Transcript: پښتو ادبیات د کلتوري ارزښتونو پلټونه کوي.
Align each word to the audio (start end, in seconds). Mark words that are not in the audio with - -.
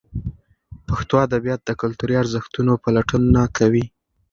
پښتو 0.87 1.13
ادبیات 1.27 1.61
د 1.65 1.71
کلتوري 1.81 2.15
ارزښتونو 2.23 2.71
پلټونه 2.83 3.41
کوي. 3.57 3.85